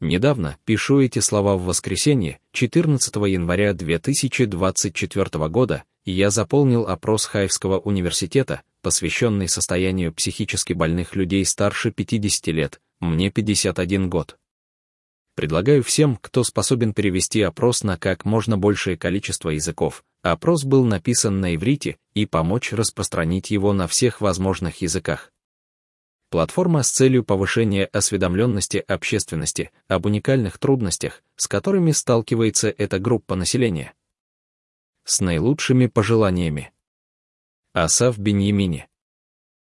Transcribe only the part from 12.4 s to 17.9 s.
лет, мне 51 год. Предлагаю всем, кто способен перевести опрос